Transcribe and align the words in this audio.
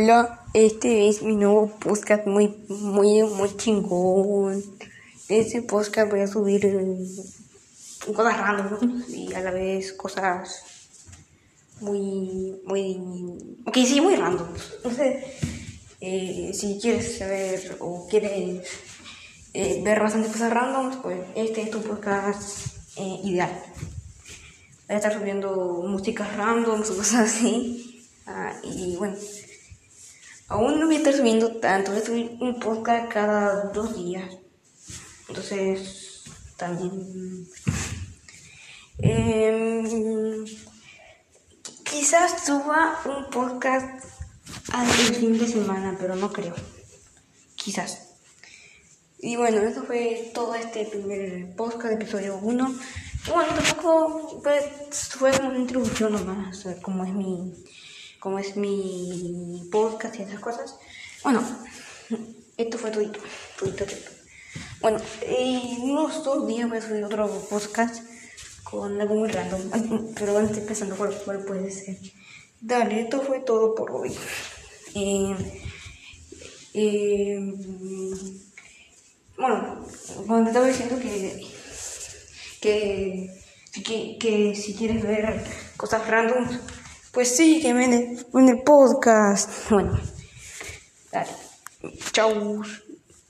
Hola, 0.00 0.44
este 0.54 1.08
es 1.08 1.24
mi 1.24 1.34
nuevo 1.34 1.76
podcast 1.76 2.24
muy, 2.24 2.54
muy, 2.68 3.24
muy 3.24 3.56
chingón. 3.56 4.62
Este 5.28 5.60
podcast 5.62 6.08
voy 6.08 6.20
a 6.20 6.28
subir 6.28 6.64
eh, 6.66 8.12
cosas 8.14 8.38
random 8.38 9.02
y 9.08 9.34
a 9.34 9.40
la 9.40 9.50
vez 9.50 9.92
cosas 9.94 10.62
muy, 11.80 12.60
muy, 12.64 13.00
ok, 13.66 13.74
sí, 13.78 14.00
muy 14.00 14.14
random. 14.14 14.46
Entonces, 14.76 15.24
eh, 16.00 16.52
si 16.54 16.78
quieres 16.80 17.18
saber 17.18 17.78
o 17.80 18.06
quieres 18.08 18.68
eh, 19.52 19.82
ver 19.84 19.98
bastantes 19.98 20.30
cosas 20.30 20.52
random, 20.52 21.02
pues 21.02 21.18
este 21.34 21.62
es 21.62 21.70
tu 21.72 21.82
podcast 21.82 22.68
eh, 22.98 23.18
ideal. 23.24 23.50
Voy 24.86 24.94
a 24.94 24.96
estar 24.96 25.12
subiendo 25.12 25.82
músicas 25.88 26.36
random, 26.36 26.82
cosas 26.82 27.14
así. 27.14 28.06
Ah, 28.26 28.52
y 28.62 28.94
bueno. 28.94 29.16
Aún 30.48 30.80
no 30.80 30.86
voy 30.86 30.94
a 30.94 30.98
estar 30.98 31.14
subiendo 31.14 31.56
tanto, 31.56 31.90
voy 31.90 32.00
a 32.00 32.04
subir 32.06 32.36
un 32.40 32.58
podcast 32.58 33.12
cada 33.12 33.64
dos 33.70 33.94
días. 33.94 34.38
Entonces, 35.28 36.24
también... 36.56 37.46
Eh, 39.00 40.44
quizás 41.84 42.46
suba 42.46 42.98
un 43.04 43.30
podcast 43.30 44.04
al 44.72 44.86
fin 44.86 45.38
de 45.38 45.46
semana, 45.46 45.96
pero 46.00 46.16
no 46.16 46.32
creo. 46.32 46.54
Quizás. 47.54 48.08
Y 49.18 49.36
bueno, 49.36 49.58
eso 49.58 49.84
fue 49.84 50.30
todo 50.32 50.54
este 50.54 50.86
primer 50.86 51.54
podcast, 51.56 51.92
episodio 51.92 52.38
1. 52.38 52.74
Bueno, 53.28 53.52
tampoco 53.54 54.40
fue, 54.42 54.60
fue 54.90 55.30
una 55.40 55.58
introducción 55.58 56.12
nomás, 56.12 56.66
como 56.80 57.04
es 57.04 57.12
mi 57.12 57.52
como 58.18 58.38
es 58.38 58.56
mi 58.56 59.68
podcast 59.70 60.18
y 60.18 60.22
esas 60.22 60.40
cosas. 60.40 60.76
Bueno, 61.22 61.42
esto 62.56 62.78
fue 62.78 62.90
todo, 62.90 63.04
todo, 63.58 63.72
todo. 63.72 63.88
Bueno, 64.80 65.00
en 65.22 65.80
unos 65.82 66.24
dos 66.24 66.46
días 66.46 66.68
voy 66.68 66.78
a 66.78 66.82
subir 66.82 67.04
otro 67.04 67.28
podcast 67.50 68.02
con 68.62 69.00
algo 69.00 69.14
muy 69.14 69.28
random, 69.28 70.12
pero 70.14 70.38
estoy 70.40 70.62
pensando 70.62 70.96
cuál, 70.96 71.14
cuál 71.24 71.44
puede 71.44 71.70
ser. 71.70 71.96
Dale, 72.60 73.02
esto 73.02 73.20
fue 73.22 73.40
todo 73.40 73.74
por 73.74 73.90
hoy. 73.90 74.12
Eh, 74.94 75.36
eh, 76.74 77.54
bueno, 79.36 79.84
cuando 80.26 80.44
te 80.44 80.50
estaba 80.50 80.66
diciendo 80.66 80.98
que, 80.98 81.46
que, 82.60 83.42
que, 83.84 84.16
que 84.18 84.54
si 84.54 84.74
quieres 84.74 85.02
ver 85.02 85.44
cosas 85.76 86.06
random, 86.06 86.46
pues 87.12 87.36
sígueme 87.36 87.84
en 87.84 87.92
el, 87.92 88.26
en 88.34 88.48
el 88.48 88.62
podcast. 88.62 89.70
Bueno, 89.70 89.98
dale. 91.12 91.30
Chau. 92.12 92.62